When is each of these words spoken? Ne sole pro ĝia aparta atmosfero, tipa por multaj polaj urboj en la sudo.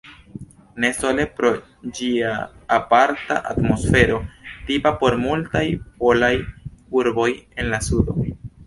Ne 0.85 0.89
sole 0.99 1.25
pro 1.39 1.51
ĝia 1.99 2.31
aparta 2.79 3.39
atmosfero, 3.53 4.19
tipa 4.71 4.97
por 5.05 5.21
multaj 5.29 5.67
polaj 6.03 6.35
urboj 7.03 7.33
en 7.43 7.75
la 7.77 7.87
sudo. 7.93 8.23